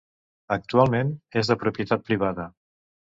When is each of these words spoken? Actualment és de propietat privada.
Actualment 0.53 1.11
és 1.41 1.51
de 1.51 1.57
propietat 1.65 2.03
privada. 2.09 2.47